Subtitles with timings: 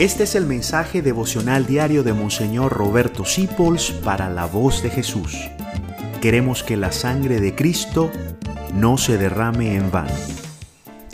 [0.00, 5.36] Este es el mensaje devocional diario de Monseñor Roberto Sipols para la voz de Jesús.
[6.22, 8.10] Queremos que la sangre de Cristo
[8.72, 10.14] no se derrame en vano.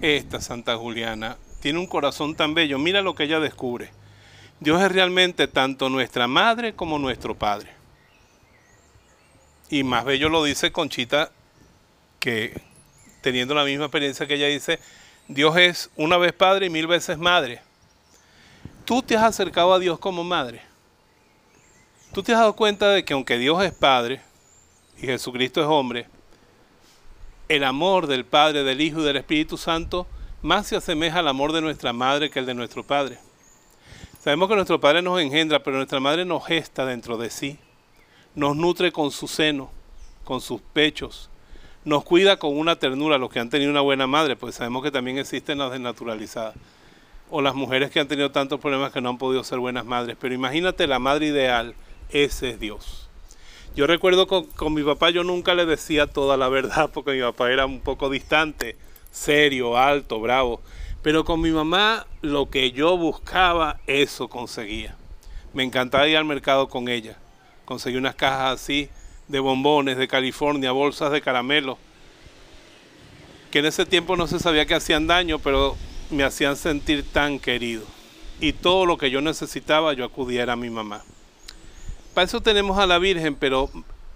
[0.00, 2.80] Esta Santa Juliana tiene un corazón tan bello.
[2.80, 3.90] Mira lo que ella descubre.
[4.58, 7.70] Dios es realmente tanto nuestra madre como nuestro padre.
[9.70, 11.30] Y más bello lo dice Conchita,
[12.18, 12.60] que
[13.20, 14.80] teniendo la misma experiencia que ella dice,
[15.28, 17.60] Dios es una vez padre y mil veces madre.
[18.92, 20.60] Tú te has acercado a Dios como madre.
[22.12, 24.20] Tú te has dado cuenta de que aunque Dios es Padre
[24.98, 26.08] y Jesucristo es hombre,
[27.48, 30.06] el amor del Padre, del Hijo y del Espíritu Santo
[30.42, 33.16] más se asemeja al amor de nuestra madre que el de nuestro Padre.
[34.22, 37.58] Sabemos que nuestro Padre nos engendra, pero nuestra madre nos gesta dentro de sí,
[38.34, 39.70] nos nutre con su seno,
[40.22, 41.30] con sus pechos,
[41.82, 44.90] nos cuida con una ternura, los que han tenido una buena madre, pues sabemos que
[44.90, 46.56] también existen las desnaturalizadas
[47.34, 50.18] o las mujeres que han tenido tantos problemas que no han podido ser buenas madres.
[50.20, 51.74] Pero imagínate la madre ideal,
[52.10, 53.08] ese es Dios.
[53.74, 57.22] Yo recuerdo con, con, mi papá yo nunca le decía toda la verdad porque mi
[57.22, 58.76] papá era un poco distante,
[59.10, 60.60] serio, alto, bravo.
[61.00, 64.94] Pero con mi mamá lo que yo buscaba, eso conseguía.
[65.54, 67.16] Me encantaba ir al mercado con ella.
[67.64, 68.90] Conseguí unas cajas así
[69.28, 71.78] de bombones de California, bolsas de caramelo,
[73.50, 75.78] que en ese tiempo no se sabía que hacían daño, pero
[76.12, 77.82] me hacían sentir tan querido.
[78.40, 81.02] Y todo lo que yo necesitaba, yo acudiera a mi mamá.
[82.14, 83.70] Para eso tenemos a la Virgen, pero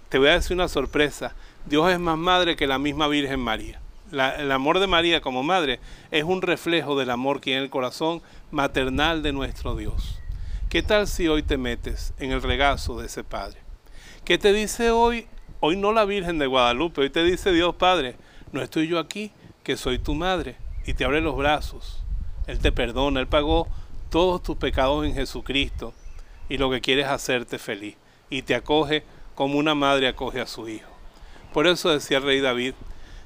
[0.09, 1.33] te voy a decir una sorpresa.
[1.65, 3.81] Dios es más madre que la misma Virgen María.
[4.11, 5.79] el amor de María como madre
[6.11, 10.19] es un reflejo del amor que hay en el corazón maternal de nuestro Dios.
[10.69, 13.59] ¿Qué tal si hoy te metes en el regazo de ese Padre?
[14.23, 15.27] ¿Qué te dice hoy?
[15.59, 18.15] Hoy no la Virgen de Guadalupe, hoy te dice Dios Padre,
[18.51, 19.31] no estoy yo aquí,
[19.63, 20.55] que soy tu madre
[20.87, 22.01] y te abre los brazos.
[22.47, 23.67] Él te perdona, Él pagó
[24.09, 25.93] todos tus pecados en Jesucristo
[26.49, 27.97] y lo que quiere es hacerte feliz
[28.29, 29.03] y te acoge
[29.35, 30.89] como una madre acoge a su hijo.
[31.53, 32.73] Por eso decía el rey David,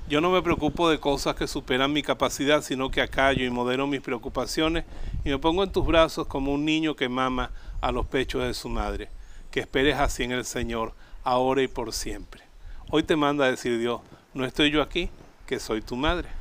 [0.09, 3.85] yo no me preocupo de cosas que superan mi capacidad, sino que acallo y modero
[3.85, 4.83] mis preocupaciones
[5.23, 8.55] y me pongo en tus brazos como un niño que mama a los pechos de
[8.55, 9.09] su madre.
[9.51, 12.41] Que esperes así en el Señor, ahora y por siempre.
[12.89, 14.01] Hoy te manda a decir Dios,
[14.33, 15.09] no estoy yo aquí,
[15.45, 16.40] que soy tu madre.